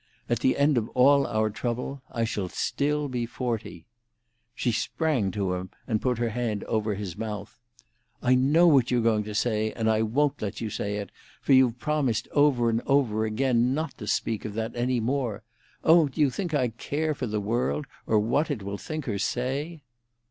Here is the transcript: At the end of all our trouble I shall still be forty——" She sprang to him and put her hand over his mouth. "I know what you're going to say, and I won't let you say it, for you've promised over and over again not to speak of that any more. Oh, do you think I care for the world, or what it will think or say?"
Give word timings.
At 0.27 0.39
the 0.39 0.57
end 0.57 0.79
of 0.79 0.89
all 0.95 1.27
our 1.27 1.51
trouble 1.51 2.01
I 2.11 2.23
shall 2.23 2.49
still 2.49 3.07
be 3.07 3.27
forty——" 3.27 3.85
She 4.55 4.71
sprang 4.71 5.29
to 5.29 5.53
him 5.53 5.69
and 5.87 6.01
put 6.01 6.17
her 6.17 6.29
hand 6.29 6.63
over 6.63 6.95
his 6.95 7.15
mouth. 7.15 7.59
"I 8.19 8.33
know 8.33 8.65
what 8.65 8.89
you're 8.89 9.01
going 9.03 9.23
to 9.25 9.35
say, 9.35 9.71
and 9.73 9.87
I 9.87 10.01
won't 10.01 10.41
let 10.41 10.59
you 10.59 10.71
say 10.71 10.95
it, 10.97 11.11
for 11.39 11.53
you've 11.53 11.77
promised 11.77 12.27
over 12.31 12.67
and 12.67 12.81
over 12.87 13.25
again 13.25 13.75
not 13.75 13.95
to 13.99 14.07
speak 14.07 14.43
of 14.43 14.55
that 14.55 14.75
any 14.75 14.99
more. 14.99 15.43
Oh, 15.83 16.07
do 16.07 16.19
you 16.19 16.31
think 16.31 16.51
I 16.55 16.69
care 16.69 17.13
for 17.13 17.27
the 17.27 17.39
world, 17.39 17.85
or 18.07 18.17
what 18.19 18.49
it 18.49 18.63
will 18.63 18.79
think 18.79 19.07
or 19.07 19.19
say?" 19.19 19.83